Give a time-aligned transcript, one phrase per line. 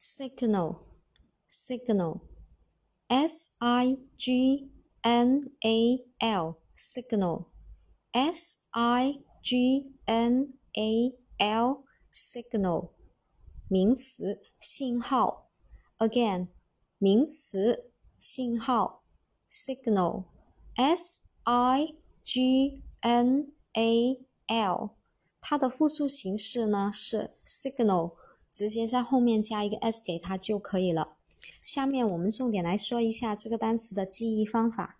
[0.00, 0.86] signal,
[1.50, 2.20] signal,
[3.10, 4.70] s i g
[5.02, 7.46] n a l, signal,
[8.14, 10.54] s i g n
[12.12, 12.90] signal.
[13.70, 15.48] 名词，信号.
[16.98, 17.92] 名词，
[18.28, 19.04] 信号.
[19.48, 20.26] Again, Signal,
[23.74, 24.92] signal.
[25.40, 28.17] 它的复数形式呢是 a l，它的复数形式呢是 signal。
[28.50, 31.16] 直接在后面加一个 s 给它就可以了。
[31.60, 34.96] 下面我们重点来说一下这个单词的记忆方法。